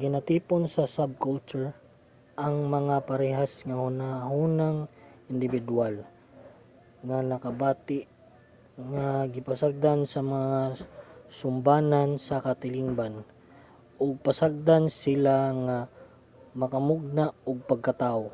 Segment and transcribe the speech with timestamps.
[0.00, 1.68] ginatipon sa subculture
[2.44, 4.78] ang mga parehas nga hunahunang
[5.32, 5.94] indibidwal
[7.06, 8.00] nga nakabati
[8.92, 10.56] nga gipasagdan sa mga
[11.38, 13.14] sumbanan sa katilingban
[14.02, 15.76] ug pasagdan sila nga
[16.60, 18.28] makamugna og pagkatawo